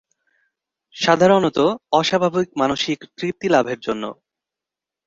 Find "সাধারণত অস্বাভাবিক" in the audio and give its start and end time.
0.95-2.49